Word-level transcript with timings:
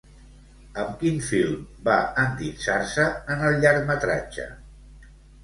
Amb 0.83 0.95
quin 1.03 1.19
film 1.25 1.59
va 1.89 1.97
endinsar-se 2.23 3.07
en 3.35 3.45
el 3.51 3.61
llargmetratge? 3.67 4.49